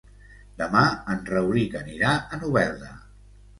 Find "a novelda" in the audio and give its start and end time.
2.39-2.93